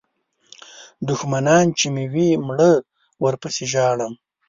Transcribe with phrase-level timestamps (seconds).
[1.07, 2.71] دوښمنان مې چې وي مړه
[3.23, 4.13] ورپسې ژاړم.